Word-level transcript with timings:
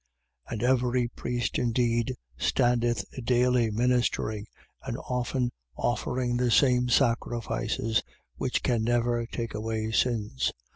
10:11. 0.49 0.51
And 0.53 0.63
every 0.63 1.07
priest 1.09 1.59
indeed 1.59 2.15
standeth 2.35 3.05
daily 3.23 3.69
ministering 3.69 4.47
and 4.83 4.97
often 4.97 5.51
offering 5.75 6.37
the 6.37 6.49
same 6.49 6.89
sacrifices 6.89 8.01
which 8.35 8.63
can 8.63 8.83
never 8.83 9.27
take 9.27 9.53
away 9.53 9.91
sins. 9.91 10.53